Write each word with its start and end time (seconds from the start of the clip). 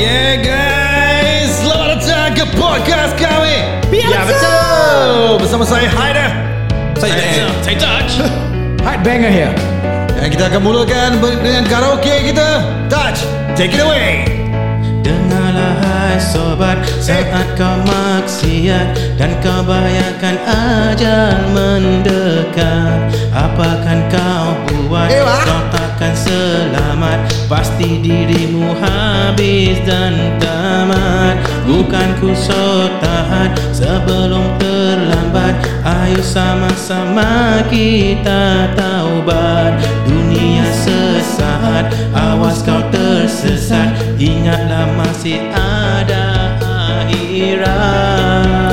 Yeah 0.00 0.40
guys, 0.40 1.60
selamat 1.60 2.00
datang 2.00 2.32
ke 2.32 2.44
podcast 2.56 3.12
kami. 3.20 3.84
Biar 3.92 4.08
ya 4.08 4.24
betul. 4.24 5.36
Bersama 5.44 5.60
saya 5.68 5.92
Haider. 5.92 6.30
Saya 6.96 7.20
Eh. 7.20 7.52
Saya 7.60 7.76
touch 7.76 8.24
Hard 8.80 9.04
banger 9.06 9.28
here. 9.28 9.52
Dan 10.16 10.32
kita 10.32 10.48
akan 10.48 10.64
mulakan 10.64 11.20
dengan 11.44 11.68
karaoke 11.68 12.32
kita. 12.32 12.64
Touch, 12.88 13.28
take 13.52 13.76
it 13.76 13.84
away. 13.84 14.39
Sobat 16.20 16.76
Saat 17.00 17.56
kau 17.56 17.80
maksiat 17.88 19.16
Dan 19.16 19.32
kau 19.40 19.64
bayangkan 19.64 20.36
ajal 20.44 21.36
mendekat 21.56 23.08
Apakan 23.32 24.00
kau 24.12 24.46
buat? 24.68 25.08
Ewa. 25.08 25.36
Kau 25.48 25.62
takkan 25.72 26.12
selamat 26.12 27.24
Pasti 27.48 27.98
dirimu 27.98 28.76
habis 28.78 29.80
dan 29.88 30.38
tamat. 30.38 31.40
Bukan 31.64 32.08
ku 32.20 32.36
so 32.36 32.86
tahan 33.00 33.56
Sebelum 33.72 34.60
terlambat 34.60 35.56
Ayo 35.82 36.20
sama-sama 36.20 37.64
kita 37.72 38.70
taubat 38.76 39.99
Dunia 40.40 40.64
sesat. 40.72 41.92
Awas 42.16 42.64
kau 42.64 42.80
tersesat. 42.88 43.92
Ingatlah 44.16 44.88
masih 44.96 45.36
ada 45.52 46.56
akhirat 46.64 48.69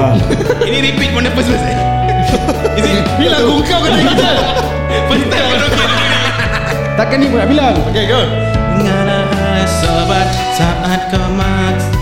Ini 0.72 0.88
repeat 0.88 1.12
first 1.36 1.52
verse 1.52 1.68
eh? 1.68 1.76
Is 2.80 2.88
it? 2.88 3.04
Ni 3.20 3.28
lagu 3.28 3.60
kau 3.60 3.84
kata 3.84 4.00
kita. 4.00 4.56
First 5.04 5.28
time 5.28 5.52
karaoke 5.52 5.84
Takkan 6.96 7.20
ni 7.20 7.28
pun 7.28 7.44
nak 7.44 7.48
bilang. 7.52 7.76
Okay, 7.92 8.08
go. 8.08 8.24
Ingatlah 8.80 9.68
sobat 9.68 10.32
saat 10.56 11.12
kau 11.12 11.28
maks 11.36 12.01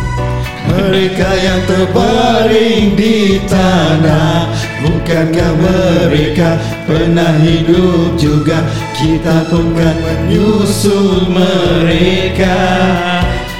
Mereka 0.70 1.30
yang 1.42 1.66
terbaring 1.66 2.94
di 2.94 3.42
tanah. 3.50 4.54
Bukankah 4.86 5.52
mereka 5.58 6.54
pernah 6.86 7.34
hidup 7.42 8.14
juga? 8.14 8.62
Kita 8.94 9.50
pun 9.50 9.74
kan 9.74 9.98
menyusul 9.98 11.26
mereka. 11.26 12.54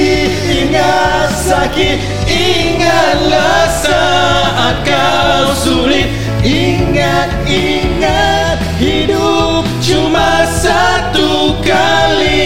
Ingat 0.64 1.28
sakit 1.36 1.98
Ingatlah 2.24 3.68
saat 3.70 4.76
kau 4.88 5.52
sulit 5.52 6.08
Ingat, 6.40 7.30
ingat 7.44 8.58
hidup 8.80 9.68
cuma 9.84 10.48
satu 10.48 11.60
kali. 11.60 12.40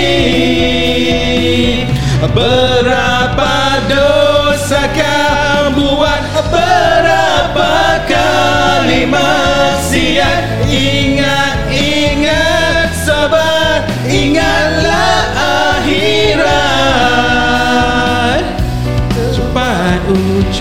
Berapa 2.34 3.78
dosa 3.86 4.90
kau 4.98 5.78
buat? 5.78 6.22
Berapa 6.50 8.02
kali 8.10 9.06
maksiat? 9.06 10.66
Ingat, 10.66 10.74
ingat 10.74 11.23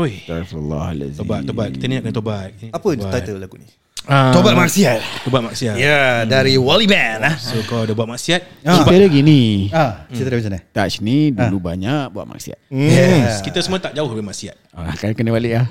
Oi 0.02 0.18
Astagfirullahalazim. 0.26 1.18
Tobat, 1.22 1.40
tobat. 1.46 1.68
Kita 1.70 1.84
ni 1.86 1.94
nak 1.94 2.02
kena 2.02 2.14
tobat. 2.18 2.50
Apa 2.74 2.86
title 2.98 3.38
lagu 3.38 3.54
ni? 3.54 3.70
Ah, 4.02 4.34
Tobat 4.34 4.58
maksiat. 4.58 4.98
Tobat 5.22 5.46
maksiat. 5.46 5.78
Ya 5.78 6.26
dari 6.26 6.58
Wally 6.58 6.90
Band 6.90 7.22
ah. 7.22 7.38
So 7.38 7.62
kau 7.70 7.86
dah 7.86 7.94
buat 7.94 8.10
maksiat 8.10 8.66
Ah. 8.66 8.82
Cerita 8.82 8.98
dia 8.98 9.06
gini. 9.06 9.70
Ah, 9.70 10.10
cerita 10.10 10.34
dia 10.34 10.42
macam 10.42 10.58
mana? 10.58 10.60
Touch 10.74 10.98
ni 10.98 11.30
dulu 11.30 11.62
banyak 11.62 12.10
buat 12.10 12.26
maksiat. 12.26 12.58
Yes. 12.66 13.46
Kita 13.46 13.62
semua 13.62 13.78
tak 13.78 13.94
jauh 13.94 14.10
dari 14.10 14.26
maksiat. 14.26 14.74
Ah, 14.74 14.90
kan 14.98 15.14
kena 15.14 15.30
balik 15.30 15.62
ah. 15.62 15.64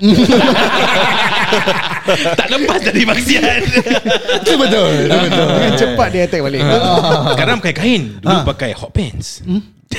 Tak 2.40 2.48
lepas 2.48 2.80
dari 2.80 3.04
maksiat. 3.04 3.60
Itu 4.40 4.56
betul 4.56 5.12
Itu 5.12 5.16
betul. 5.28 5.46
Dengan 5.52 5.72
cepat 5.76 6.08
dia 6.08 6.24
attack 6.24 6.40
balik. 6.40 6.60
Sekarang 7.36 7.56
pakai 7.60 7.74
kain 7.76 8.02
Dulu 8.16 8.38
pakai 8.48 8.70
hot 8.72 8.96
pants. 8.96 9.44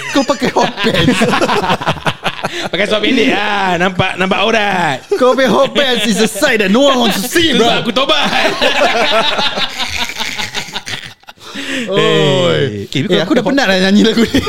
Kau 0.10 0.26
pakai 0.26 0.50
hot 0.58 0.74
pants 0.82 1.22
Pakai 2.72 2.86
seluar 2.86 3.02
pendek. 3.02 3.28
Ah, 3.32 3.80
Nampak 3.80 4.20
nampak 4.20 4.40
aurat. 4.44 4.98
Kau 5.16 5.32
pakai 5.32 5.48
hot 5.48 5.72
pants 5.72 6.04
Is 6.04 6.20
a 6.20 6.28
sight 6.28 6.60
that 6.60 6.70
no 6.70 6.84
one 6.84 7.00
wants 7.00 7.16
to 7.18 7.26
see 7.26 7.52
Itu 7.52 7.64
sebab 7.64 7.72
bro. 7.72 7.82
aku 7.82 7.92
tobat. 7.96 8.28
Oi. 11.88 12.90
Eh, 12.90 13.04
Eh, 13.10 13.20
aku 13.22 13.38
dah 13.38 13.44
penat 13.46 13.66
dah 13.70 13.78
nyanyi 13.80 14.02
lagu 14.04 14.26
ni. 14.26 14.40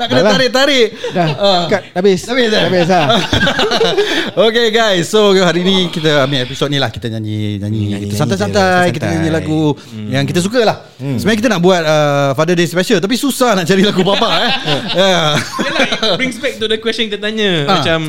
Nak 0.00 0.06
kena 0.08 0.16
Dah 0.16 0.24
lah. 0.24 0.32
tarik-tarik. 0.32 0.88
Dah. 1.12 1.28
Ah. 1.36 1.62
Kat, 1.68 1.82
dah 1.92 2.00
habis. 2.00 2.20
Dah 2.24 2.32
habis 2.32 2.46
dah? 2.48 2.56
Dah 2.56 2.68
habis 2.72 2.86
lah. 2.88 3.06
okay 4.46 4.66
guys 4.70 5.04
So 5.06 5.32
hari 5.34 5.60
ni 5.60 5.88
kita 5.88 6.24
ambil 6.24 6.42
episod 6.42 6.68
ni 6.68 6.76
lah 6.76 6.88
Kita 6.88 7.08
nyanyi 7.08 7.58
Nyanyi, 7.58 8.06
kita 8.06 8.14
santai-santai 8.16 8.90
je, 8.90 8.94
Kita 8.96 9.06
nyanyi 9.06 9.30
lagu 9.30 9.74
Yang 10.08 10.24
kita 10.30 10.40
suka 10.40 10.60
lah 10.62 10.76
Sebenarnya 10.96 11.38
kita 11.38 11.50
nak 11.50 11.60
buat 11.60 11.82
uh, 11.82 12.30
Father 12.32 12.54
Day 12.54 12.64
special 12.64 12.98
Tapi 12.98 13.14
susah 13.14 13.56
nak 13.56 13.64
cari 13.64 13.82
lagu 13.82 14.00
papa 14.00 14.28
eh 14.38 14.50
yeah. 15.00 15.36
Yelah, 15.36 15.84
it 15.86 16.18
brings 16.18 16.36
back 16.38 16.56
to 16.56 16.66
the 16.66 16.76
question 16.76 17.08
kita 17.08 17.18
tanya 17.18 17.50
Ah. 17.62 17.80
Macam 17.80 18.00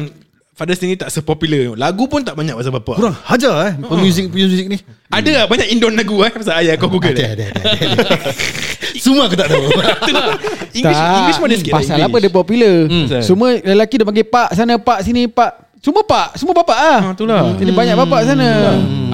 Father's 0.51 0.77
Day 0.77 0.87
ni 0.87 0.97
tak 0.97 1.09
sepopular 1.09 1.73
Lagu 1.73 2.05
pun 2.05 2.21
tak 2.21 2.35
banyak 2.35 2.53
pasal 2.53 2.71
bapa 2.71 2.93
Kurang 2.93 3.15
hajar 3.25 3.55
eh 3.67 3.73
Pemuzik 3.79 4.29
Pemuzik 4.29 4.67
ni 4.67 4.77
Ada 5.07 5.31
lah 5.33 5.45
banyak 5.47 5.67
Indon 5.69 5.95
lagu 5.95 6.21
eh 6.21 6.31
Pasal 6.31 6.61
ayah 6.61 6.75
kau 6.75 6.87
google 6.87 7.11
Ada 7.11 7.33
ada 7.33 7.45
ada, 7.49 7.61
ada. 7.63 7.97
Semua 9.01 9.25
aku 9.25 9.33
tak 9.33 9.49
tahu. 9.49 9.65
Itulah 10.05 10.37
English 10.71 11.01
tak. 11.01 11.17
English 11.17 11.39
pun 11.41 11.47
ada 11.49 11.57
sikit? 11.57 11.73
Pasal 11.73 11.95
lah 11.97 12.05
apa 12.05 12.17
dia 12.21 12.29
popular? 12.31 12.75
Pasal. 12.85 13.21
Semua 13.25 13.47
lelaki 13.57 13.95
dia 13.97 14.05
panggil 14.05 14.25
pak 14.29 14.47
Sana 14.53 14.77
pak 14.77 14.99
sini 15.01 15.25
pak. 15.25 15.51
Semua 15.81 16.05
pak. 16.05 16.37
Semua 16.37 16.53
bapak 16.53 16.77
lah 16.77 16.99
Ah, 17.01 17.13
itulah. 17.17 17.41
Jadi 17.57 17.71
banyak 17.73 17.95
bapak 17.97 18.21
sana. 18.29 18.47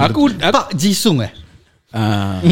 Aku, 0.04 0.28
aku 0.28 0.52
Pak 0.52 0.76
Jisung 0.76 1.24
eh? 1.24 1.32
Ah. 1.88 2.44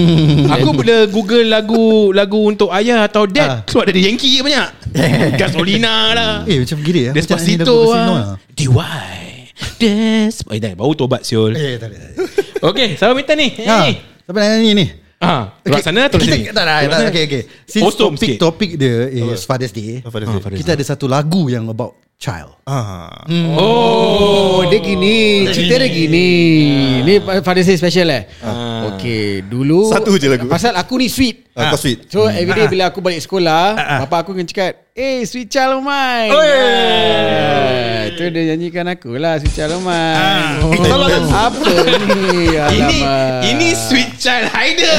Aku 0.56 0.72
bila 0.72 1.04
google 1.12 1.44
lagu 1.44 2.08
Lagu 2.16 2.40
untuk 2.48 2.72
ayah 2.72 3.04
atau 3.04 3.28
dad 3.28 3.44
Ah. 3.44 3.60
Keluar 3.68 3.84
dari 3.84 4.08
Yankee 4.08 4.40
banyak. 4.40 4.96
Gasolina 5.40 6.16
lah. 6.16 6.32
Eh 6.48 6.64
macam 6.64 6.80
gini 6.80 7.00
ya 7.04 7.12
Despacito 7.12 7.92
lah. 7.92 8.40
DY 8.56 8.72
Des 9.76 10.32
dah 10.40 10.72
Baru 10.72 10.96
tobat 10.96 11.20
siul. 11.20 11.52
Eh 11.52 11.76
tak 11.76 11.92
ada 11.92 11.96
ada. 12.00 12.08
Okay 12.72 12.96
Siapa 12.96 13.12
minta 13.12 13.36
ni. 13.36 13.52
Ha, 13.60 13.84
Nyanyi 13.84 13.92
Siapa 14.24 14.38
nak 14.40 14.48
nyanyi 14.56 14.72
ni 14.72 14.86
Ah, 15.16 15.56
Luar 15.64 15.80
sana 15.80 16.06
atau 16.06 16.20
luar 16.20 16.28
kita, 16.28 16.36
sini 16.36 16.52
Tak 16.52 16.60
ada, 16.60 16.74
tak 16.76 16.98
ada. 16.98 17.08
Okay, 17.08 17.22
okay. 17.24 17.42
Since 17.64 17.94
topik, 17.94 18.20
sikit. 18.20 18.36
topik 18.38 18.70
dia 18.76 18.96
is 19.08 19.42
Father's 19.42 19.72
Day, 19.72 20.04
Oh, 20.04 20.12
Father's 20.12 20.28
Day. 20.28 20.40
Father's 20.40 20.60
kita 20.60 20.70
ada 20.72 20.84
satu 20.84 21.06
lagu 21.06 21.48
yang 21.48 21.64
about 21.66 21.96
child. 22.16 22.52
Ah. 22.64 23.24
Oh, 23.52 24.64
dia 24.64 24.76
gini 24.78 25.44
Cerita 25.46 25.76
dia 25.76 25.88
gini 25.88 26.28
Ni 27.00 27.12
Father's 27.20 27.64
Day 27.64 27.76
special 27.76 28.08
eh 28.08 28.24
Ah. 28.40 28.88
Okay 28.90 29.40
Dulu 29.40 29.88
Satu 29.88 30.16
je 30.16 30.24
lagu. 30.26 30.48
Pasal 30.48 30.72
aku 30.72 30.96
ni 30.96 31.08
sweet 31.08 31.44
Ah, 31.52 31.72
kau 31.72 31.76
sweet. 31.78 32.08
So 32.08 32.24
everyday 32.26 32.68
bila 32.68 32.88
aku 32.88 33.00
balik 33.00 33.16
sekolah 33.18 33.72
Bapak 34.04 34.18
aku 34.20 34.32
akan 34.32 34.44
cakap 34.44 34.84
Eh 34.92 35.24
sweet 35.24 35.48
child 35.48 35.76
of 35.76 35.82
mine 35.82 36.28
Oi. 36.30 36.48
ah, 36.52 38.04
Tu 38.16 38.24
dia 38.26 38.42
nyanyikan 38.48 38.86
aku 38.86 39.14
lah 39.14 39.36
Sweet 39.36 39.52
child 39.54 39.76
of 39.76 39.82
mine 39.82 40.56
Eh, 40.72 40.80
salah 40.82 41.06
kan? 41.06 41.22
Apa 41.28 41.68
ni 42.16 42.48
Ini 42.48 42.56
Alamak. 42.56 43.40
Ini 43.44 43.68
sweet 43.76 44.10
child 44.16 44.46
hider 44.48 44.96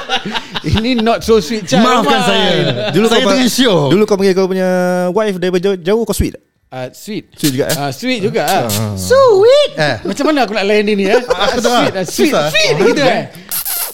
Ini 0.68 0.98
not 0.98 1.22
so 1.22 1.38
sweet 1.38 1.62
child 1.64 1.82
of 1.82 2.06
Maafkan 2.06 2.18
mine. 2.18 2.26
saya. 2.26 2.54
Dulu 2.90 3.06
saya 3.06 3.20
kau 3.20 3.30
tengah 3.32 3.46
show. 3.48 3.78
Dulu 3.86 4.02
kau 4.02 4.14
panggil 4.14 4.34
kau 4.34 4.46
punya 4.46 4.68
wife 5.10 5.38
daripada 5.38 5.62
jauh, 5.62 5.76
jauh 5.76 6.02
kau 6.02 6.10
sweet. 6.12 6.34
tak? 6.34 6.42
Ah, 6.66 6.90
Sweet 6.90 7.30
Sweet 7.32 7.52
juga 7.54 7.64
eh? 7.70 7.76
Ah, 7.78 7.90
Sweet 7.90 8.20
juga 8.20 8.42
ah. 8.42 8.66
Sweet. 8.98 9.70
Eh. 9.78 9.96
Macam 10.02 10.24
mana 10.26 10.38
aku 10.42 10.52
nak 10.52 10.66
layan 10.66 10.82
dia 10.82 10.94
ni 10.94 11.04
eh? 11.06 11.22
Aku 11.22 11.58
Sweet, 11.58 11.92
lah. 11.92 11.94
ah, 11.94 12.04
sweet, 12.04 12.30
Susah. 12.34 12.44
sweet 12.50 12.74
gitu 12.74 13.02
eh. 13.02 13.22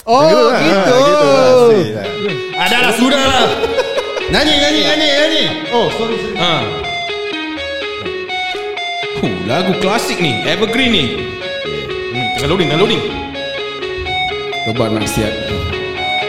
Oh, 0.03 0.25
Gitu 0.25 0.41
lah. 0.43 0.59
gitu. 0.59 0.93
Ah, 0.93 1.05
gitu 1.05 1.25
lah. 1.25 1.45
Lah. 1.93 2.05
Ada 2.59 2.77
lah 2.81 2.93
sudah 2.97 3.23
lah. 3.23 3.45
Nyanyi 4.33 4.53
nyanyi 4.57 4.81
nyanyi 4.83 5.07
nyanyi. 5.07 5.43
Oh 5.69 5.85
sorry. 5.93 6.17
sorry. 6.17 6.35
ha. 6.35 6.53
Huh, 9.23 9.31
lagu 9.47 9.71
klasik 9.79 10.19
ni 10.19 10.43
Evergreen 10.43 10.91
ni 10.91 11.15
hmm, 11.15 12.27
Tengah 12.35 12.49
loading 12.51 12.67
Tengah 12.67 12.81
loading 12.83 13.03
Tobat 14.67 14.91
maksiat. 14.91 15.31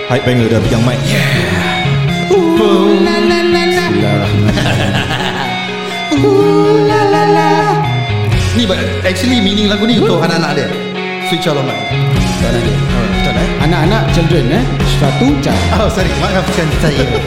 Hype 0.06 0.22
banger 0.22 0.46
dah 0.46 0.62
pegang 0.62 0.82
mic. 0.86 0.98
Ni 8.54 8.62
but 8.62 8.78
actually 9.02 9.42
meaning 9.42 9.66
lagu 9.66 9.90
ni 9.90 9.98
untuk 9.98 10.22
anak-anak 10.22 10.54
dia. 10.54 10.66
Child 11.42 11.62
of 11.62 11.66
Mine. 11.66 11.82
Untuk 12.14 12.46
anak 12.46 12.62
dia. 12.62 12.74
Oh, 12.78 13.06
betul 13.10 13.34
eh? 13.34 13.48
Anak-anak 13.66 14.02
children 14.14 14.44
eh. 14.54 14.64
Satu 15.02 15.26
child. 15.42 15.62
Oh 15.82 15.90
sorry, 15.90 16.14
maafkan 16.22 16.68
saya. 16.78 17.06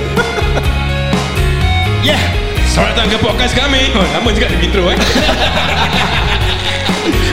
Yeah 2.08 2.37
Selamat 2.78 2.94
datang 2.94 3.10
ke 3.10 3.18
podcast 3.26 3.58
kami 3.58 3.90
oh, 3.98 4.06
Lama 4.14 4.30
juga 4.30 4.54
dia 4.54 4.62
intro 4.62 4.86
eh 4.94 4.94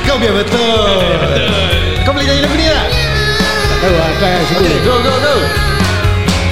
Kau 0.08 0.16
biar 0.16 0.32
betul. 0.40 1.04
Kau 2.00 2.16
boleh 2.16 2.24
nyanyi 2.24 2.48
lagu 2.48 2.56
ni 2.56 2.64
tak? 2.64 2.88
Tahu 3.84 3.92
lah, 3.92 4.10
try 4.16 4.40
lah. 4.40 4.56
Okay, 4.56 4.78
go 4.88 5.04
go 5.04 5.12
go. 5.20 5.36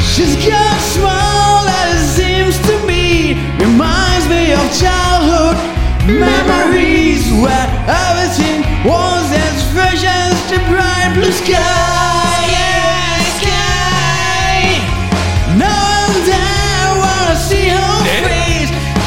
She's 0.05 0.37
got 0.45 0.77
a 0.77 0.85
smile 0.93 1.65
that 1.65 1.97
it 1.97 2.05
seems 2.05 2.61
to 2.69 2.77
me 2.85 3.33
reminds 3.57 4.29
me 4.29 4.53
of 4.53 4.61
childhood 4.77 5.57
memories 6.05 7.33
where 7.41 7.69
everything 7.89 8.61
was 8.85 9.25
as 9.33 9.57
fresh 9.73 10.05
as 10.05 10.37
the 10.53 10.61
bright 10.69 11.17
blue 11.17 11.33
sky. 11.33 12.62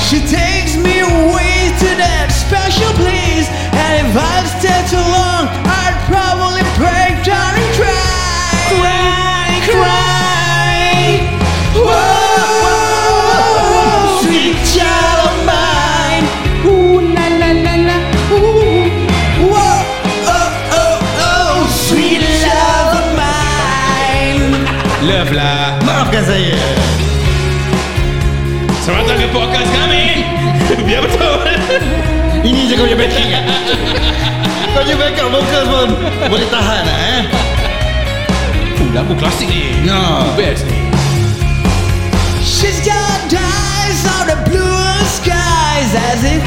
She 0.05 0.21
takes 0.21 0.77
me 0.77 1.01
away 1.01 1.73
to 1.81 1.89
that 1.97 2.29
special 2.29 2.93
place, 2.93 3.49
and 3.73 4.05
if 4.05 4.13
I 4.13 4.45
stay 4.61 4.85
too 4.85 5.01
long, 5.01 5.49
I'd 5.65 5.97
probably 6.05 6.61
break 6.77 7.25
down 7.25 7.57
and 7.57 7.69
cry, 7.73 8.69
cry, 8.69 9.49
cry. 9.65 11.25
Whoa, 11.73 11.89
whoa, 12.63 14.21
sweet 14.21 14.61
child 14.77 15.19
of 15.25 15.35
mine. 15.41 16.25
Ooh 16.69 17.01
la 17.01 17.25
la 17.41 17.49
la 17.65 17.75
la. 17.89 17.97
Ooh. 18.29 18.85
Whoa, 19.41 19.73
oh 20.29 20.49
oh 20.69 20.95
oh, 21.17 21.65
sweet 21.65 22.21
love 22.45 22.93
of 23.01 23.07
mine. 23.17 24.53
Love 25.01 25.33
lah 25.33 25.81
Maafkan 25.81 26.23
saya. 26.29 26.61
Selamat 28.85 29.01
datang 29.09 29.17
ke 29.17 29.27
podcast 29.33 29.69
kami 29.73 29.84
Biar 30.85 31.01
betul 31.01 31.41
Ini 32.45 32.69
je 32.69 32.73
kau 32.77 32.85
punya 32.85 32.93
backing? 32.93 33.29
Kau 34.69 34.81
punya 34.85 34.95
backup 35.01 35.27
vocals 35.33 35.67
pun 35.67 35.89
Boleh 36.29 36.47
tahan 36.53 36.81
lah 36.85 36.99
eh 37.01 37.21
uh, 38.77 38.89
Lagu 38.93 39.13
klasik 39.17 39.49
ni 39.49 39.81
No. 39.81 40.29
Best 40.37 40.69
ni 40.69 40.85
She's 42.45 42.79
got 42.85 43.33
eyes 43.33 44.01
of 44.05 44.23
the 44.29 44.37
bluest 44.45 45.25
skies 45.25 45.91
as 46.13 46.21
if 46.21 46.41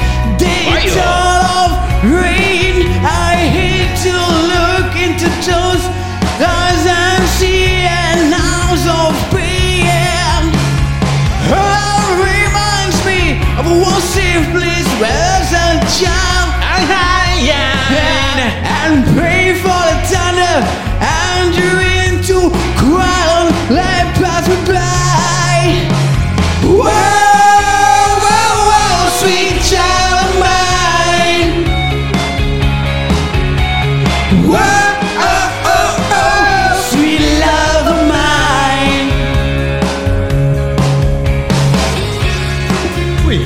Wih 43.28 43.44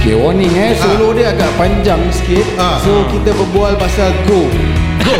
Okay, 0.00 0.16
warning 0.16 0.48
eh. 0.56 0.72
Solo 0.80 1.12
dia 1.12 1.28
agak 1.28 1.52
panjang 1.60 2.00
sikit. 2.08 2.40
Ah. 2.56 2.80
So, 2.80 3.04
kita 3.12 3.36
berbual 3.36 3.76
pasal 3.76 4.16
Go. 4.24 4.48
Go. 5.04 5.12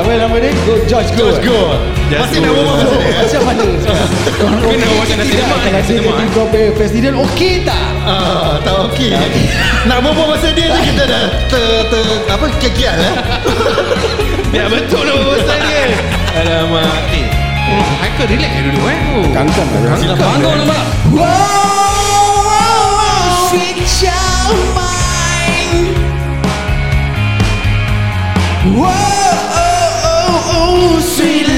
Apa 0.00 0.08
nama 0.08 0.40
dia? 0.40 0.48
Go, 0.64 0.80
George 0.88 1.12
Go. 1.18 1.28
Let's 1.28 1.44
go 1.44 1.76
Masih 2.08 2.40
nak 2.40 2.56
berbual 2.56 2.80
pasal 2.80 2.96
dia 2.96 3.12
eh? 3.12 3.20
Macam 3.20 3.42
mana? 3.44 3.64
Mungkin 4.56 4.76
nak 4.78 4.90
buat 4.94 5.08
nasi 5.20 5.34
lemak 5.36 5.58
Kalau 5.60 5.74
Nasi 5.74 5.92
dia 5.92 6.00
lemak 6.00 6.16
jadi 6.16 6.30
kau 6.32 6.46
punya 6.48 6.68
presiden, 6.72 7.12
okey 7.28 7.54
tak? 7.66 7.92
Ah, 8.08 8.56
tak 8.64 8.76
okey 8.88 9.12
Nak 9.90 9.98
berbual 10.00 10.26
pasal 10.32 10.56
dia 10.56 10.70
je 10.70 10.80
kita 10.80 11.04
dah 11.04 11.24
ter, 11.50 11.66
ter, 11.92 12.02
Apa 12.30 12.46
kekial 12.56 12.96
eh 12.96 13.14
Biar 14.48 14.70
betul 14.72 15.02
lah 15.02 15.18
pasal 15.28 15.58
dia 15.66 15.82
Alamak 16.40 16.88
Eh 17.12 17.39
oh, 17.70 17.82
Haikal 18.02 18.26
relax 18.30 18.50
je 18.56 18.62
dulu 18.66 18.80
eh 18.86 18.98
oh. 19.14 19.24
Kangkang 19.30 19.68
lah. 19.84 19.96
Sila 19.98 20.14
panggung 20.18 20.56
nampak 20.58 20.82
Whoa, 21.10 21.26
whoa, 22.46 22.82
whoa, 22.98 23.50
sweet 23.50 23.78
child 23.82 24.54
of 24.54 24.62
mine. 24.74 25.90
Whoa, 28.78 28.86
oh, 28.86 29.90
oh, 30.06 30.54
oh, 30.54 31.00
sweet 31.02 31.48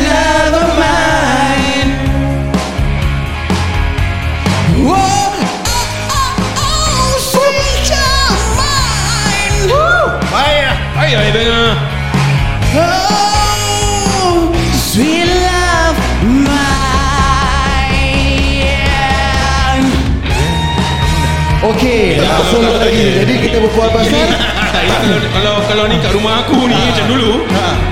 Langsung 22.23 22.63
lagi. 22.79 23.07
Jadi 23.23 23.35
kita 23.43 23.57
berbual 23.59 23.89
pasal 23.91 24.27
kalau, 25.03 25.19
kalau 25.35 25.55
kalau 25.67 25.85
ni 25.91 25.97
kat 25.99 26.13
rumah 26.15 26.47
aku 26.47 26.67
ni 26.67 26.79
macam 26.79 27.07
dulu 27.11 27.33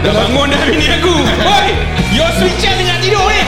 Dah 0.00 0.12
bangun 0.14 0.46
dah 0.48 0.60
bini 0.66 0.86
aku. 0.96 1.14
Oi 1.26 1.66
Your 2.14 2.30
sweet 2.38 2.56
child 2.58 2.78
tengah 2.78 2.98
tidur 2.98 3.24
ni 3.26 3.40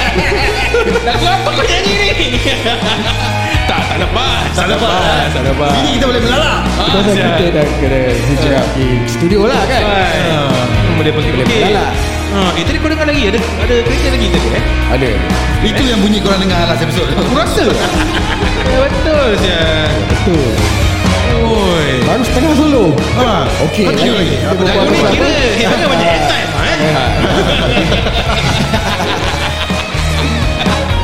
Lagu 1.03 1.25
apa 1.35 1.49
kau 1.51 1.65
nyanyi 1.65 1.95
ni? 1.99 2.11
Tak 3.71 3.79
tak 3.89 3.99
lepas. 4.03 4.51
Tak 4.53 4.67
lepas 4.69 5.27
Tak 5.31 5.43
lepas. 5.47 5.73
Ini 5.79 5.91
kita 5.97 6.05
boleh 6.11 6.23
melalak 6.23 6.59
kita 6.93 7.47
dah 7.55 7.67
kena 7.79 8.01
hijrah 8.11 8.63
pergi 8.75 8.89
studio 9.09 9.41
lah 9.49 9.63
kan. 9.65 9.83
Ah, 9.87 10.67
Boleh 10.99 11.13
pergi 11.15 11.31
Boleh 11.31 11.47
berlalat. 11.47 12.22
Ah, 12.33 12.49
eh 12.57 12.65
tadi 12.65 12.81
kau 12.81 12.89
dengar 12.89 13.05
lagi 13.05 13.29
ada 13.29 13.37
ada 13.61 13.75
kereta 13.85 14.09
lagi 14.09 14.27
tadi 14.33 14.49
eh? 14.57 14.63
Ada. 14.89 15.09
Itu 15.69 15.83
yang 15.85 16.01
bunyi 16.01 16.17
korang 16.25 16.41
dengar 16.41 16.65
last 16.65 16.81
episode 16.81 17.13
Aku 17.13 17.33
rasa. 17.37 17.69
Eh, 17.69 18.79
betul 18.89 19.37
sial. 19.37 19.93
Betul. 20.09 20.49
Oi. 21.45 22.01
Baru 22.09 22.23
setengah 22.25 22.53
solo. 22.57 22.85
ha. 23.21 23.45
Okey. 23.69 23.85
Kau 23.85 23.93
Apa 23.93 24.65
berbual 24.65 24.89
Aku 24.89 25.25
ni 25.29 25.45
kira 25.61 25.85
macam 25.85 26.09
airtime 26.09 26.51
ah, 26.57 26.65
eh. 26.73 26.97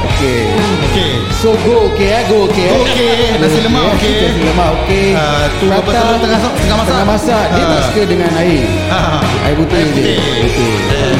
Okey. 0.08 0.40
Okey 0.88 1.12
So 1.38 1.54
go 1.62 1.86
okey 1.94 2.10
eh, 2.10 2.22
go 2.26 2.50
okey. 2.50 2.66
eh. 2.66 2.74
Go 2.74 2.82
okey. 2.82 3.38
Nasi 3.38 3.58
lemak 3.62 3.82
okey. 3.94 4.10
Nasi 4.26 4.40
lemak 4.42 4.68
okey. 4.74 5.06
Ah, 5.14 5.46
tu 5.62 5.66
apa 5.70 5.78
tu, 5.78 5.90
Prata, 5.94 6.18
tengah- 6.18 6.54
tengah 6.58 6.76
masak? 6.82 6.90
Tengah 6.90 7.06
masak. 7.06 7.44
Dia 7.54 7.62
tak 7.62 7.78
Ah. 7.78 7.82
suka 7.86 8.02
dengan 8.04 8.30
air. 8.34 8.62
ha. 8.90 8.98
Air 9.46 9.54
putih 9.54 9.78
je. 9.78 9.86
putih. 9.94 10.16
Putih. 10.18 10.70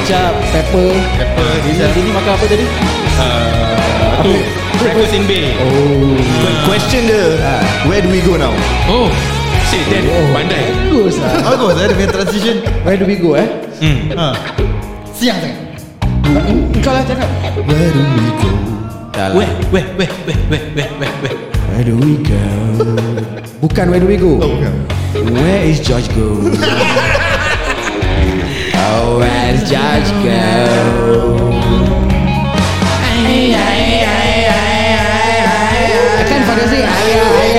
Kecap, 0.02 0.32
pepper. 0.50 0.90
Pepper, 1.22 1.50
Ini 1.62 1.70
kecap. 1.70 1.90
ini 1.94 2.10
makan 2.10 2.32
apa 2.34 2.44
tadi? 2.50 2.66
Ah, 3.14 4.18
tu. 4.26 4.32
Breakfast 4.78 5.14
in 5.14 5.24
Bay. 5.26 5.54
Oh. 5.58 6.18
Question 6.66 7.02
dia 7.06 7.24
Where 7.86 8.02
do 8.02 8.10
we 8.10 8.18
go 8.20 8.34
now? 8.34 8.50
Oh. 8.86 9.06
Shit, 9.70 9.86
Dan 9.86 10.02
pandai. 10.30 10.70
Bagus 10.86 11.18
lah. 11.18 11.34
Bagus 11.46 11.74
eh 11.76 11.86
Dia 11.86 11.94
punya 11.94 12.08
transition 12.10 12.56
Where 12.82 12.96
do 12.96 13.04
we 13.04 13.16
go 13.18 13.34
eh? 13.34 13.48
Hmm. 13.78 13.98
ha. 14.14 14.26
Siang 15.12 15.38
sangat 15.38 15.62
Kau 16.78 16.90
lah 16.90 17.02
cakap. 17.04 17.28
Where 17.66 17.90
do 17.90 18.00
we 18.02 18.26
go 18.34 18.48
Dah 19.18 19.34
lah. 19.34 19.42
Weh, 19.42 19.50
weh, 19.74 19.82
weh, 19.98 20.10
weh, 20.30 20.38
weh, 20.46 20.62
weh, 20.78 20.88
weh, 20.94 21.10
weh. 21.26 21.34
Where 21.74 21.82
do 21.82 21.98
we 21.98 22.22
go? 22.22 22.38
Bukan 23.58 23.90
where 23.90 23.98
do 23.98 24.06
we 24.06 24.14
go? 24.14 24.38
Oh 24.38 24.46
bukan 24.46 25.34
Where 25.34 25.66
is 25.66 25.82
George 25.82 26.06
go? 26.14 26.38
oh, 28.78 29.18
where 29.18 29.58
is 29.58 29.66
George 29.66 30.06
go? 30.22 30.46
Kan 36.22 36.40
pada 36.46 36.62
sih 36.70 36.86
ayah 36.86 37.26
ayah 37.26 37.42
ayah 37.42 37.57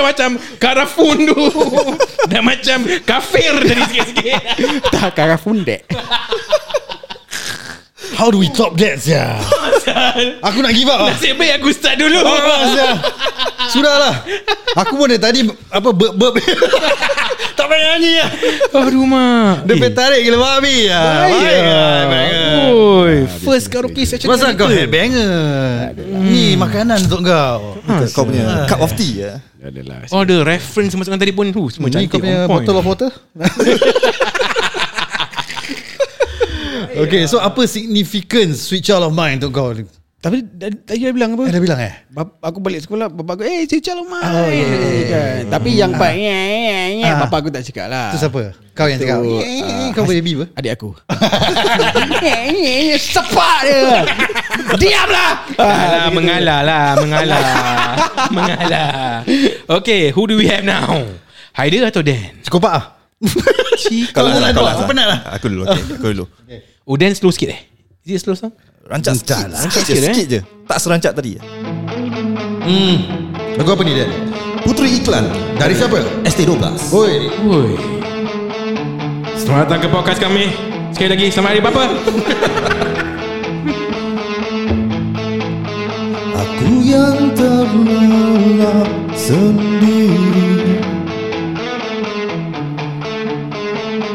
dah 0.00 0.08
macam 0.08 0.30
karafun 0.56 1.16
tu. 1.28 1.40
Dah 2.32 2.40
macam 2.40 2.78
kafir 3.04 3.52
tadi 3.60 3.82
sikit-sikit. 3.92 4.40
Tak 4.88 5.12
karah 5.12 5.36
fundek. 5.36 5.84
How 8.16 8.28
do 8.28 8.36
we 8.42 8.52
top 8.52 8.76
that 8.76 9.00
sia 9.00 9.38
Aku 10.44 10.60
nak 10.60 10.76
give 10.76 10.84
up 10.92 11.08
lah 11.08 11.14
Nasib 11.14 11.40
baik 11.40 11.62
aku 11.62 11.72
start 11.72 11.96
dulu. 11.96 12.20
Sia. 12.20 12.90
Sudahlah 13.72 14.26
Aku 14.76 14.98
pun 15.00 15.08
dari 15.08 15.22
tadi 15.22 15.40
Apa 15.72 15.88
burp 15.94 16.18
burp 16.18 16.36
Tak 17.60 17.68
payah 17.68 17.84
nyanyi 17.92 18.12
lah 18.16 18.30
Aduh 18.88 19.04
mak. 19.04 19.68
Dia 19.68 19.74
eh. 19.76 19.92
tarik 19.92 20.20
gila 20.24 20.38
babi 20.40 20.88
lah 20.88 21.28
Baik 21.28 21.60
baik. 22.08 22.32
Oi, 22.72 23.14
first 23.44 23.66
karaoke 23.68 24.08
session. 24.08 24.32
Pasal 24.32 24.56
kau 24.56 24.64
headbanger 24.72 25.92
Ni 26.24 26.56
makanan 26.56 27.04
untuk 27.04 27.20
kau 27.28 27.76
Kau 28.16 28.24
punya 28.24 28.64
cup 28.64 28.80
of 28.80 28.96
tea 28.96 29.28
ya. 29.28 29.44
Adalah. 29.60 30.08
Oh, 30.08 30.24
the 30.24 30.40
reference 30.40 30.96
masukkan 30.96 31.20
tadi 31.20 31.36
pun 31.36 31.52
tu 31.52 31.68
semua 31.68 31.92
Ni 31.92 32.08
cantik 32.08 32.16
kau 32.16 32.24
punya 32.24 32.48
bottle 32.48 32.80
of 32.80 32.86
water 32.88 33.12
Okay 36.90 37.28
so 37.28 37.38
apa 37.38 37.68
significance 37.68 38.66
Sweet 38.66 38.88
Child 38.88 39.12
of 39.12 39.12
Mine 39.12 39.36
untuk 39.36 39.52
kau 39.52 39.68
Tapi 40.20 40.44
dah- 40.44 40.84
tadi 40.84 41.00
dah 41.00 41.12
bilang 41.12 41.32
apa? 41.32 41.48
Eh 41.48 41.52
dah 41.52 41.62
bilang 41.64 41.80
eh 41.80 41.94
aku 42.38 42.60
balik 42.60 42.84
sekolah 42.84 43.08
Bapak 43.08 43.40
aku 43.40 43.42
Eh 43.42 43.64
cicak 43.64 43.96
lu 43.96 44.04
main 44.04 44.20
Oh, 44.20 44.46
ya, 44.46 44.66
ya, 44.68 44.76
ya. 44.76 45.04
kan. 45.08 45.40
Tapi 45.48 45.68
yang 45.72 45.92
pak 45.92 46.12
Ah. 46.12 47.24
Bapak 47.24 47.38
aku 47.38 47.48
tak 47.48 47.64
cakap 47.64 47.88
lah 47.88 48.12
Itu 48.12 48.20
siapa 48.20 48.52
Kau 48.76 48.84
yang 48.84 49.00
cakap 49.00 49.16
ah, 49.16 49.88
Kau 49.90 50.04
baby 50.04 50.36
apa 50.36 50.44
Adik 50.54 50.72
aku 50.76 50.90
Sepak 53.00 53.58
dia 53.64 54.04
Diamlah 54.76 55.32
Alah, 55.56 56.06
mengalah 56.10 56.60
lah, 56.62 56.84
mengalah. 56.96 57.44
mengalah. 58.36 59.24
Okay, 59.72 60.08
who 60.10 60.24
do 60.24 60.36
we 60.36 60.44
have 60.46 60.60
now? 60.62 61.00
Haider 61.52 61.80
atau 61.82 62.00
Dan? 62.00 62.36
Psikopat 62.40 62.72
ah 62.72 62.84
Kau 64.12 64.20
lah, 64.22 64.32
kau 64.48 64.52
kau. 64.54 64.64
lah. 64.64 64.72
Aku 64.74 64.84
penat 64.86 65.06
lah. 65.06 65.18
Aku 65.32 65.46
dulu. 65.48 65.62
Okay, 65.64 65.82
aku 65.96 66.06
dulu. 66.10 66.24
Oh, 66.84 66.94
Dan 66.94 67.12
slow 67.12 67.28
sikit 67.28 67.50
eh? 67.50 67.60
Is 68.00 68.16
it 68.16 68.24
slow 68.24 68.32
song? 68.32 68.56
Rancak 68.88 69.12
sikit. 69.12 69.52
Rancak 69.52 69.84
sikit, 69.84 69.92
sikit, 69.92 70.08
eh? 70.08 70.16
sikit 70.16 70.28
je. 70.32 70.40
Tak 70.64 70.78
serancak 70.80 71.12
tadi. 71.12 71.36
Hmm 72.64 72.96
Lagu 73.60 73.76
apa 73.76 73.84
ni 73.84 73.92
Dan 73.92 74.08
Puteri 74.64 74.96
Iklan. 74.96 75.28
Dari 75.60 75.76
siapa 75.76 76.00
ST12. 76.24 76.96
Oi 76.96 77.28
Oi. 77.44 77.76
Selamat 79.36 79.68
datang 79.68 79.84
ke 79.84 79.92
podcast 79.92 80.16
kami. 80.16 80.48
Sekali 80.96 81.12
lagi, 81.12 81.28
selamat 81.28 81.50
hari 81.52 81.60
Bapa. 81.60 81.84
Aku 86.40 86.68
yang 86.80 87.36
terlelap 87.36 88.88
sendiri 89.12 90.80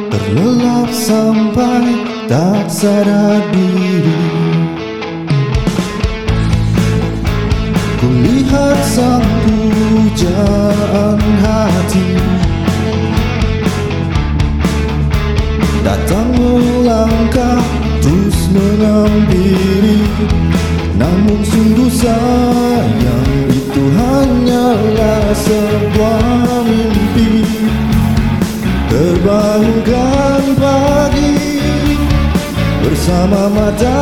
Terlelap 0.10 0.90
sampai 0.90 2.15
tak 2.26 2.66
sadar 2.70 3.42
diri. 3.54 4.22
Kulihat 8.02 8.80
sang 8.86 9.26
pujaan 9.46 11.20
hati. 11.42 12.10
Datang 15.86 16.34
melangkah 16.34 17.62
terus 18.02 18.50
menghampiri 18.50 20.02
Namun 20.98 21.46
sungguh 21.46 21.94
sayang 21.94 23.30
itu 23.54 23.84
hanyalah 23.94 25.30
sebuah 25.30 26.66
mimpi. 26.66 27.46
Terbangunkan 28.90 30.06
pagi 30.06 30.15
bersama 33.06 33.54
matahari. 33.54 34.02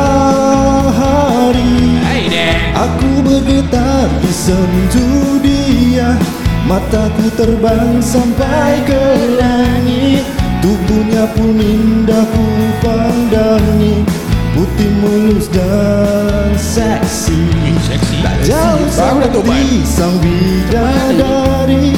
Aku 2.72 3.20
bergetar 3.20 4.08
disentuh 4.24 5.44
dia 5.44 6.16
Mataku 6.64 7.28
terbang 7.36 8.00
sampai 8.00 8.80
ke 8.88 9.04
langit. 9.36 10.24
Tubuhnya 10.64 11.28
pun 11.36 11.52
indah 11.52 12.24
ku 12.24 12.48
pandangi. 12.80 14.08
Putih 14.56 14.88
mulus 15.04 15.52
dan 15.52 16.56
seksi. 16.56 17.44
Seksi. 17.84 18.24
Jauh 18.48 18.88
seperti 18.88 19.84
sang 19.84 20.16
bidadari 20.24 21.92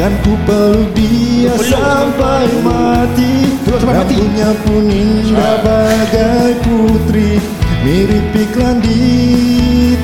Kan 0.00 0.16
ku 0.24 0.32
peluk 0.48 0.96
dia 0.96 1.52
sampai 1.60 2.48
mati. 2.64 3.52
Rambutnya 3.68 4.50
pun 4.64 4.88
indah 4.88 5.60
bagai 5.60 6.56
putri 6.64 7.36
Mirip 7.84 8.32
iklan 8.32 8.80
di 8.80 8.96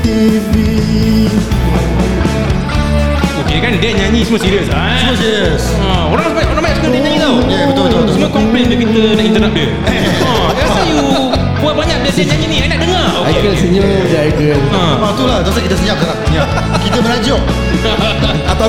TV 0.04 0.52
Okay 3.40 3.58
kan 3.64 3.72
dia 3.80 3.90
nyanyi 3.96 4.20
semua 4.28 4.40
serius 4.40 4.68
ah. 4.68 5.00
Semua 5.00 5.16
serius. 5.16 5.64
Ha, 5.80 6.12
orang 6.12 6.28
banyak 6.36 6.45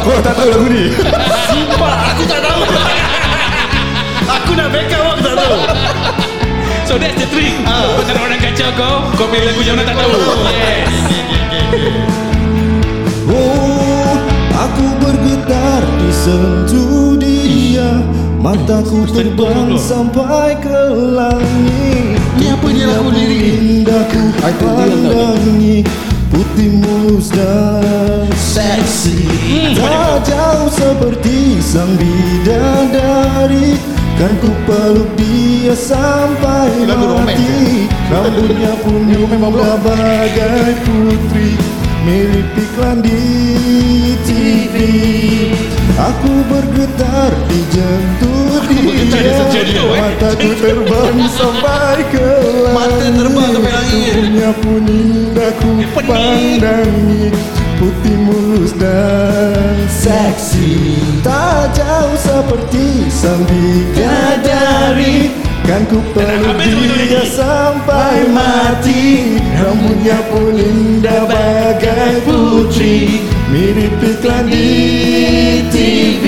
aku 0.08 0.24
tak 0.24 0.36
tahu 0.40 0.48
lagu 0.48 0.68
ni 0.72 0.84
Aku 2.16 2.24
tak 2.24 2.40
tahu 2.40 2.62
Aku 4.28 4.52
nak 4.56 4.68
backup 4.72 5.04
aku 5.12 5.22
tak 5.24 5.36
tahu 5.36 5.58
So 6.88 6.96
that's 6.96 7.20
the 7.20 7.28
trick. 7.28 7.52
Ah. 7.68 8.00
Kalau 8.00 8.32
orang 8.32 8.40
kacau 8.40 8.72
kau, 8.80 9.12
kau 9.20 9.28
pilih 9.28 9.52
lagu 9.52 9.60
yang 9.60 9.76
orang 9.76 9.92
tak 9.92 10.00
tahu. 10.00 10.12
Yes. 10.56 10.88
Oh, 13.28 14.16
aku 14.56 14.86
bergetar 15.04 15.84
disentuh 16.00 17.20
dia 17.20 17.92
Mataku 18.40 19.04
terbang 19.12 19.76
sampai 19.76 20.56
ke 20.64 20.80
langit 21.12 22.16
Ni 22.40 22.48
apa 22.48 22.68
ni 22.72 22.84
lagu 22.88 23.12
lirik 23.12 23.40
ni? 23.44 23.84
Indahku 23.84 24.24
pandangi 24.40 26.07
Putih 26.32 26.72
mulus 26.80 27.32
dan 27.32 28.28
seksi. 28.36 29.28
Tak 29.76 30.28
jauh 30.28 30.70
seperti 30.72 31.60
sang 31.64 31.96
bidadari. 31.96 33.80
Kan 34.18 34.34
ku 34.42 34.50
peluk 34.66 35.10
dia 35.20 35.78
sampai 35.78 36.90
mati. 36.90 37.88
Rambutnya 38.08 38.74
pun 38.82 39.04
indah 39.04 39.78
bagai 39.84 40.80
putri 40.88 41.60
Mirip 42.08 42.56
iklan 42.56 43.04
di 43.04 43.20
TV 44.24 44.76
Aku 45.98 46.30
bergetar 46.46 47.34
dijentuh 47.50 48.62
bergetar 48.70 49.50
dia 49.50 49.82
eh. 49.82 49.98
Mataku 49.98 50.50
terbang 50.62 51.26
sampai 51.26 52.06
ke 52.14 52.30
Mata 52.70 53.08
terbang 53.18 53.50
sampai 53.50 53.74
langit. 53.74 54.14
Tubuhnya 54.14 54.50
pun 54.62 54.86
indah 54.86 55.52
ku 55.58 55.72
pandangi. 56.06 57.34
Putih 57.82 58.18
mulus 58.30 58.78
dan 58.78 59.74
seksi. 59.90 61.02
Tak 61.26 61.74
jauh 61.74 62.14
seperti 62.22 63.10
sang 63.10 63.42
bidadari. 63.50 65.34
Kan 65.66 65.82
ku 65.90 65.98
peluk 66.14 66.62
betul 66.62 66.94
dia 67.10 67.26
sampai 67.26 68.30
mati. 68.30 69.34
Rambutnya 69.58 70.22
pun 70.30 70.54
indah 70.54 71.26
bagai 71.26 72.22
putri 72.22 73.26
Mirip 73.48 74.04
iklan 74.04 74.52
di 74.52 74.68
TV 75.72 76.24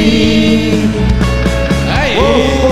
oh, 2.15 2.23
oh, 2.23 2.68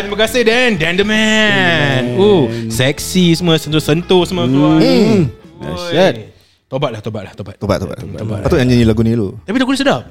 Ya, 0.00 0.08
terima 0.08 0.16
kasih 0.24 0.40
Dan. 0.48 0.70
Dan 0.80 0.96
the 0.96 1.04
man. 1.04 2.16
Oh, 2.16 2.48
seksi 2.72 3.36
semua 3.36 3.60
sentuh-sentuh 3.60 4.24
semua 4.24 4.48
keluar. 4.48 4.80
Hmm. 4.80 5.28
Dahsyat. 5.60 6.32
Tobatlah, 6.72 7.04
tobatlah, 7.04 7.36
tobat. 7.36 7.60
Tobat, 7.60 7.84
tobat, 7.84 8.00
tobat. 8.00 8.40
Patut 8.48 8.64
nyanyi 8.64 8.88
lagu 8.88 9.04
ni 9.04 9.12
dulu 9.12 9.36
Tapi 9.44 9.60
lagu 9.60 9.68
ni 9.68 9.76
sedap. 9.76 10.08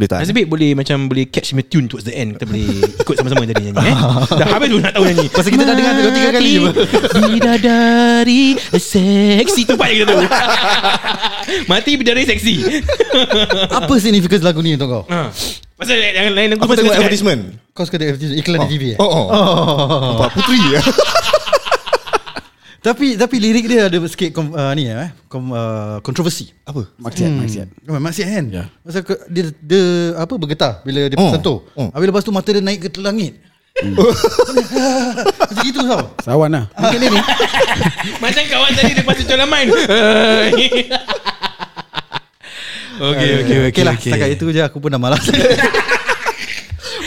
Boleh 0.00 0.08
tak? 0.08 0.24
Nasib 0.24 0.32
baik 0.32 0.48
boleh 0.48 0.70
macam 0.72 1.12
boleh 1.12 1.28
catch 1.28 1.52
me 1.52 1.60
tune 1.60 1.92
towards 1.92 2.08
the 2.08 2.16
end. 2.16 2.40
Kita 2.40 2.48
boleh 2.48 2.72
ikut 3.04 3.14
sama-sama 3.20 3.44
jadi 3.44 3.68
nyanyi 3.68 3.84
eh. 3.84 3.96
Dah 4.40 4.48
habis 4.48 4.68
pun 4.72 4.80
nak 4.80 4.92
tahu 4.96 5.04
nyanyi. 5.04 5.26
Pasal 5.28 5.50
kita 5.52 5.64
dah 5.68 5.74
dengar 5.76 5.92
dua 5.92 6.12
tiga 6.16 6.28
kali 6.32 6.52
je? 6.56 6.70
Bidadari 7.28 8.44
seksi 8.80 9.60
tu 9.68 9.76
paling 9.76 10.08
kita 10.08 10.08
tahu. 10.08 10.24
Mati 11.68 12.00
bidadari 12.00 12.24
seksi. 12.24 12.54
Apa 13.76 13.92
significance 14.00 14.40
lagu 14.40 14.64
ni 14.64 14.72
untuk 14.72 14.88
kau? 14.88 15.02
ha. 15.12 15.28
Pasal 15.78 15.94
yang 15.94 16.34
lain 16.34 16.48
lagu 16.56 16.66
Aku 16.66 16.74
tengok 16.74 16.96
advertisement 16.96 17.67
Kau 17.78 17.86
suka 17.86 17.94
tengok 17.94 18.18
advertisement 18.18 18.42
iklan 18.42 18.58
di 18.66 18.70
TV 18.74 18.82
eh? 18.90 18.98
Oh, 18.98 19.06
oh. 19.06 19.26
Nampak 20.18 20.34
putri 20.34 20.58
ya. 20.74 20.82
Tapi 22.78 23.18
tapi 23.18 23.36
lirik 23.42 23.66
dia 23.66 23.90
ada 23.90 23.98
sikit 24.06 24.30
kom, 24.30 24.54
uh, 24.54 24.70
ni 24.74 24.86
eh, 24.86 25.10
kom, 25.26 25.50
uh, 25.50 25.98
kontroversi. 26.02 26.50
Apa? 26.62 26.86
Maksiat 26.98 27.30
Maksiat 27.34 27.68
Hmm. 27.86 27.98
Maksiat 28.00 28.26
kan? 28.30 28.44
Ya. 28.50 28.64
Pasal 28.86 29.02
ke, 29.02 29.14
dia, 29.28 29.50
dia 29.62 30.14
apa 30.14 30.34
bergetar 30.38 30.82
bila 30.86 31.10
dia 31.10 31.18
Oh, 31.18 31.30
sentuh. 31.34 31.66
oh. 31.74 31.90
Habis 31.94 32.06
lepas 32.10 32.22
tu 32.22 32.30
mata 32.30 32.48
dia 32.50 32.62
naik 32.62 32.86
ke 32.86 32.98
langit. 33.02 33.38
Macam 35.38 35.62
gitu 35.62 35.80
tau. 35.86 36.10
Sawan 36.18 36.50
lah 36.50 36.64
Mungkin 36.74 36.98
ni 36.98 37.08
Macam 38.26 38.42
kawan 38.42 38.74
tadi 38.74 38.90
Dia 38.90 39.04
pasal 39.06 39.22
colam 39.22 39.46
main 39.46 39.70
Okay 42.98 43.30
okay 43.38 43.58
Okay 43.70 43.82
lah 43.86 43.94
Setakat 43.94 44.34
itu 44.34 44.50
je 44.50 44.66
Aku 44.66 44.82
pun 44.82 44.90
dah 44.90 44.98
malas 44.98 45.22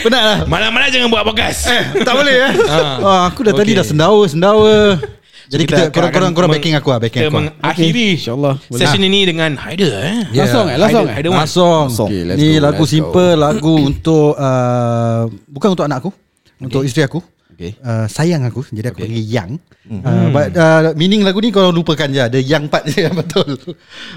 Penat 0.02 0.22
lah. 0.22 0.38
Malam-malam 0.44 0.88
jangan 0.90 1.08
buat 1.08 1.22
podcast. 1.22 1.70
Tak 1.96 2.12
boleh 2.12 2.36
eh. 2.36 2.52
Ah. 2.72 2.96
oh, 2.98 3.20
Aku 3.30 3.42
dah 3.42 3.52
tadi 3.52 3.72
Okay. 3.72 3.78
dah 3.78 3.86
sendawa 3.86 4.22
Sendawa. 4.26 4.98
Jadi 5.46 5.68
Kita 5.68 5.76
kita, 5.84 5.92
korang-korang 5.92 6.32
akan 6.32 6.34
korang 6.34 6.48
meng- 6.48 6.58
backing 6.58 6.74
aku 6.74 6.88
lah 6.88 6.98
Backing 6.98 7.20
Kita 7.20 7.28
aku 7.28 7.36
lah. 7.36 7.44
mengakhiri 7.52 8.06
InsyaAllah. 8.16 8.54
Boleh. 8.56 8.80
Session 8.80 9.02
ini 9.02 9.20
dengan 9.22 9.50
Haider 9.54 9.90
eh. 9.92 10.18
Last 10.32 10.50
song 10.50 10.66
eh 10.66 10.76
Last 10.80 10.90
song 10.90 11.06
eh. 11.06 11.14
Haider. 11.14 11.30
Masong 11.30 11.86
Okay, 11.92 12.20
let's 12.24 12.38
Ni 12.40 12.48
go, 12.48 12.60
lagu 12.62 12.72
let's 12.78 12.88
go. 12.88 12.94
simple 12.96 13.30
Lagu 13.36 13.74
untuk 13.90 14.30
uh, 14.34 15.22
Bukan 15.46 15.68
untuk 15.76 15.84
anak 15.84 15.98
aku 16.00 16.10
Untuk 16.56 16.82
isteri 16.82 17.04
aku. 17.04 17.20
Okay. 17.52 17.76
Uh, 17.78 18.08
sayang 18.08 18.42
aku 18.42 18.64
Jadi 18.66 18.86
aku 18.88 19.04
panggil 19.04 19.22
Yang. 19.22 19.50
Uh, 19.84 20.26
but, 20.32 20.48
uh, 20.56 20.80
Meaning 20.96 21.20
lagu 21.20 21.36
ni 21.38 21.52
Kau 21.52 21.68
lupakan 21.68 22.08
je 22.08 22.24
The 22.32 22.40
young 22.40 22.72
part 22.72 22.88
je 22.88 23.02
yang 23.04 23.12
betul? 23.12 23.52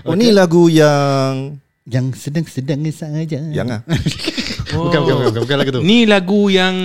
Oh 0.08 0.16
ni 0.16 0.32
lagu 0.32 0.72
yang 0.72 1.60
Yang 1.84 2.32
sedang-sedang 2.32 2.80
saja. 2.90 3.44
Yang 3.44 3.84
ah. 4.76 4.84
Bukan, 4.84 5.00
bukan, 5.08 5.16
bukan, 5.32 5.42
bukan 5.48 5.56
lagu 5.58 5.72
tu. 5.72 5.82
Ni 5.82 6.04
lagu 6.04 6.52
yang 6.52 6.76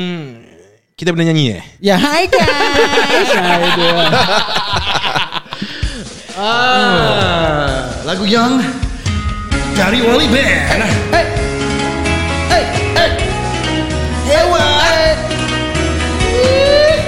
Kita 0.94 1.16
pernah 1.16 1.32
nyanyi 1.32 1.56
eh? 1.56 1.62
Ya 1.80 1.96
hi 1.96 2.28
guys. 2.28 3.30
Hai 3.40 3.68
dia. 3.72 3.92
Ah, 6.36 7.88
Lagu 8.04 8.24
yang 8.28 8.60
Dari 9.74 9.98
Wally 10.04 10.28
Band. 10.28 10.80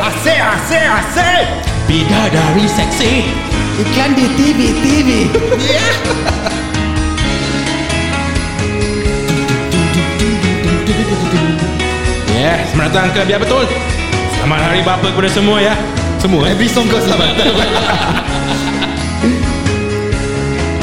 Asik, 0.02 0.38
asik, 0.38 0.86
asik. 0.86 1.44
Bidadari 1.86 2.66
seksi. 2.66 3.12
Iklan 3.72 4.12
di 4.12 4.26
TV 4.36 4.60
TV 4.84 5.08
Ya 5.64 5.80
yeah, 5.80 6.51
Selamat 12.72 12.92
datang 12.92 13.09
ke 13.16 13.20
Biar 13.24 13.40
Betul. 13.40 13.64
Selamat 14.37 14.61
Hari 14.68 14.81
Bapa 14.85 15.09
kepada 15.09 15.31
semua 15.33 15.57
ya. 15.61 15.74
Semua 16.20 16.44
eh? 16.48 16.52
Every 16.52 16.68
song 16.68 16.88
kau 16.88 17.00
selamat. 17.00 17.33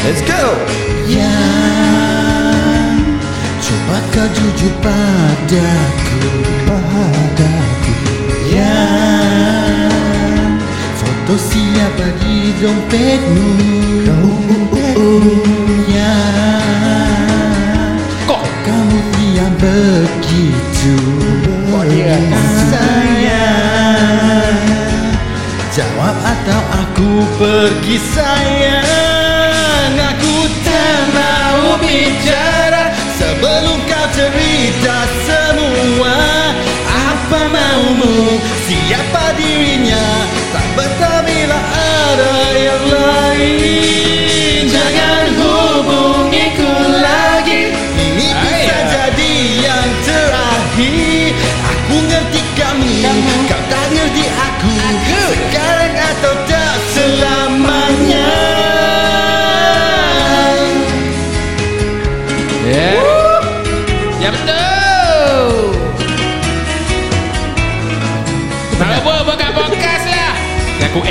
Let's 0.06 0.22
go. 0.26 0.42
Yang 1.06 2.98
Coba 3.62 3.98
kau 4.10 4.28
jujur 4.34 4.74
padaku? 4.82 6.18
Padaku. 6.66 7.94
Yang 8.50 9.94
Foto 10.98 11.38
siapa 11.38 12.10
di 12.22 12.54
dompetmu 12.58 13.48
Dompetmu 14.10 15.10
Yang 15.86 15.89
Sayang. 22.72 24.60
Jawab 25.72 26.16
atau 26.20 26.62
aku 26.84 27.12
pergi 27.40 27.98
sayang? 28.12 29.94
Aku 29.96 30.36
tak 30.66 31.00
mau 31.16 31.80
bicara. 31.80 32.92
Sebelum 33.20 33.80
kau 33.88 34.08
cerita 34.16 34.98
semua 35.28 36.18
Apa 36.88 37.40
maumu? 37.52 38.40
Siap 38.68 39.10
dirinya 39.40 39.99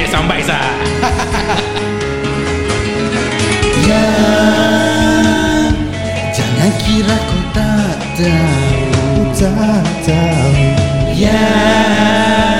Aku 0.08 0.16
add 0.16 0.16
soundbite 0.16 0.48
sah. 0.48 0.64
Yang 3.84 5.76
Jangan 6.32 6.72
kira 6.80 7.16
ku 7.28 7.38
tak 7.52 8.00
tahu 8.16 9.28
Tak 9.36 9.84
tahu. 10.08 10.52
Yang 11.12 12.56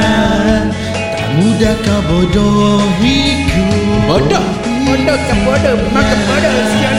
Tak 0.92 1.28
mudah 1.40 1.76
kau 1.88 2.00
bodohiku 2.04 3.64
Bodoh 4.04 4.48
Bodoh 4.84 5.16
kan 5.16 5.38
bodoh. 5.48 5.76
Kan 5.88 6.20
bodoh 6.28 6.52
sian. 6.68 6.96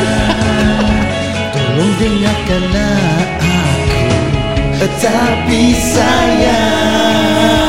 Tolong 1.53 1.93
dengarkanlah 2.01 3.21
aku. 3.21 3.53
Tapi 4.97 5.77
sayang 5.77 7.68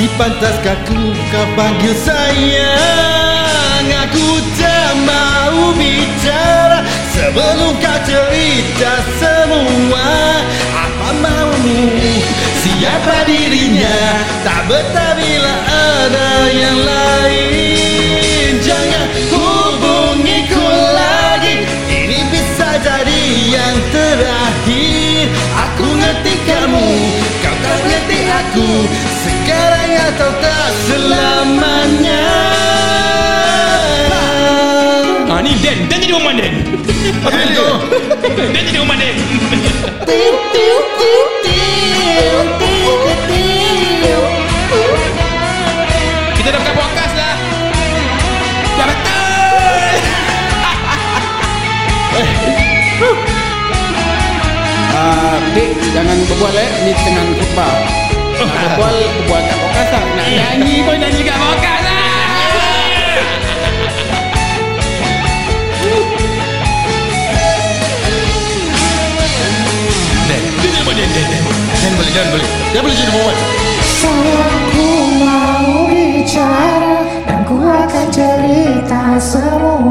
Masih 0.00 0.16
pantaskah 0.16 0.80
ku 0.88 1.12
kau 1.28 1.44
panggil 1.52 1.92
sayang? 1.92 3.84
Aku 4.08 4.40
tak 4.56 4.96
mau 5.04 5.76
bicara 5.76 6.80
Sebelum 7.12 7.76
kau 7.76 7.98
cerita 8.08 8.96
semua. 9.20 10.40
Apa 10.72 11.10
maumu? 11.20 11.92
Siapa 12.64 13.28
dirinya? 13.28 14.24
Tak 14.40 14.72
betah 14.72 15.20
bila 15.20 15.54
ada 15.68 16.48
yang 16.48 16.80
lain 16.80 18.09
Aku 25.68 25.86
ngerti 25.86 26.34
kamu 26.48 26.88
Kau 27.42 27.56
tak 27.60 27.80
ngerti 27.88 28.20
aku. 28.28 28.70
Sekarang 29.24 29.90
atau 30.10 30.30
tak 30.40 30.68
selamanya 30.88 32.59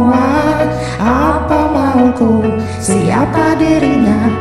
semua 0.09 0.65
Apa 0.99 1.59
mauku, 1.71 2.43
siapa 2.81 3.55
dirinya 3.55 4.33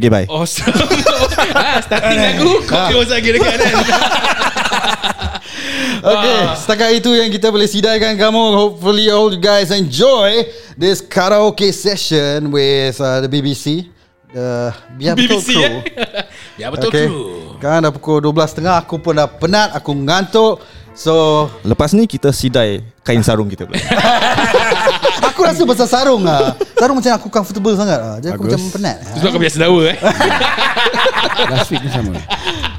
Okay 0.00 0.08
bye 0.08 0.24
Awesome. 0.32 0.72
ah, 1.60 1.76
starting 1.84 2.16
lagu 2.16 2.64
kau 2.64 2.88
close 2.88 3.12
lagi 3.12 3.36
dekat 3.36 3.54
kan. 3.60 3.74
Okay, 6.00 6.38
setakat 6.56 6.90
itu 6.96 7.12
yang 7.12 7.28
kita 7.28 7.52
boleh 7.52 7.68
sidaikan 7.68 8.16
kamu. 8.16 8.40
Hopefully 8.56 9.12
all 9.12 9.28
you 9.28 9.36
guys 9.36 9.68
enjoy 9.68 10.48
this 10.72 11.04
karaoke 11.04 11.68
session 11.76 12.48
with 12.48 12.96
uh, 12.96 13.20
the 13.20 13.28
BBC. 13.28 13.84
The 14.32 14.72
Biar 14.96 15.12
Betul 15.12 15.44
BBC 15.44 15.48
Crew. 15.52 15.64
eh. 15.68 15.76
Ya 16.60 16.72
betul 16.72 16.88
okay. 16.88 17.04
true. 17.04 17.56
Kan 17.60 17.84
dah 17.84 17.92
pukul 17.92 18.24
12.30 18.24 18.64
aku 18.68 18.96
pun 19.00 19.12
dah 19.12 19.28
penat, 19.28 19.76
aku 19.76 19.92
ngantuk. 19.92 20.64
So, 20.96 21.46
Lepas 21.64 21.92
ni 21.92 22.04
kita 22.04 22.34
sidai 22.34 22.82
Kain 23.06 23.22
sarung 23.24 23.46
kita 23.48 23.64
pula 23.64 23.78
aku 25.40 25.48
rasa 25.48 25.62
pasal 25.64 25.88
sarung 25.88 26.22
ah. 26.28 26.52
Sarung 26.76 27.00
macam 27.00 27.12
aku 27.16 27.28
comfortable 27.32 27.72
sangat 27.72 27.96
ah. 27.96 28.16
Jadi 28.20 28.36
aku 28.36 28.44
Bagus. 28.44 28.60
macam 28.60 28.76
penat. 28.76 28.96
Sebab 29.16 29.28
kau 29.32 29.40
biasa 29.40 29.56
dawa 29.56 29.80
eh. 29.88 29.96
Last 31.56 31.72
week 31.72 31.80
ni 31.80 31.88
sama 31.88 32.12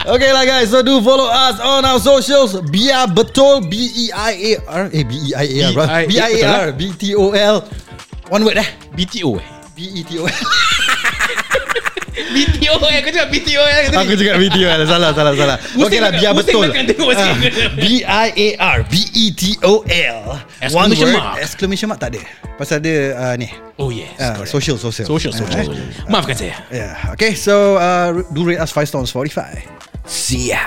Okay 0.01 0.29
lah 0.33 0.45
guys, 0.45 0.69
so 0.69 0.81
do 0.85 1.01
follow 1.01 1.29
us 1.29 1.57
on 1.61 1.81
our 1.85 2.01
socials. 2.01 2.57
Biar 2.69 3.09
Betul 3.09 3.65
B 3.65 3.73
E 3.89 4.05
I 4.13 4.33
A 4.33 4.53
R 4.69 4.85
eh 4.93 5.05
B 5.05 5.13
E 5.13 5.29
I 5.33 5.47
A 5.61 5.73
R 5.73 6.05
B-I-A, 6.05 6.05
B 6.05 6.13
I 6.17 6.31
A 6.41 6.49
R 6.49 6.67
B 6.73 6.81
T 6.93 7.03
O 7.17 7.33
L 7.33 7.65
one 8.29 8.45
word 8.45 8.57
eh. 8.61 8.69
BTO 8.93 9.41
eh. 9.41 9.45
B 9.73 10.05
BTO 12.11 12.75
eh. 12.87 12.99
Kau 12.99 13.11
cakap 13.11 13.29
BTO 13.31 13.63
eh. 13.63 13.87
Aku 13.91 14.13
juga 14.13 14.35
video 14.35 14.67
lah 14.67 14.83
Salah 14.83 15.11
salah 15.11 15.33
salah 15.33 15.57
Okay 15.87 15.99
lah 15.99 16.11
biar 16.11 16.31
betul. 16.35 16.67
Ah, 17.15 17.35
B-I-A-R 17.75 18.77
B-E-T-O-L 18.87 20.17
One 20.27 20.91
Exclamation 20.91 21.07
word 21.07 21.15
mark. 21.17 21.35
Exclamation 21.39 21.87
mark 21.87 21.99
tak 21.99 22.09
ada 22.13 22.21
Pasal 22.55 22.77
dia 22.79 23.15
uh, 23.15 23.33
ni 23.35 23.47
Oh 23.79 23.89
yes. 23.89 24.13
uh. 24.19 24.43
Social 24.43 24.75
social 24.77 25.07
Social, 25.07 25.31
social, 25.33 25.55
Ah, 25.55 25.65
social. 25.65 26.07
Maafkan 26.07 26.35
saya. 26.37 26.55
Yeah 26.69 26.93
Okay 27.15 27.33
so 27.33 27.75
uh, 27.75 28.11
Do 28.29 28.43
rate 28.43 28.59
us 28.59 28.69
5 28.69 28.85
stars 28.85 29.09
45 29.09 29.63
See 30.05 30.51
ya 30.51 30.61